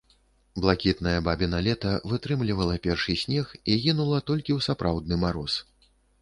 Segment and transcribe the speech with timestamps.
[0.63, 5.61] Блакітнае бабіна лета вытрымлівала першы снег і гінула толькі ў сапраўдны мароз.